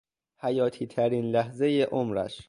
حیاتیترین 0.41 1.31
لحظهی 1.31 1.81
عمرش 1.83 2.39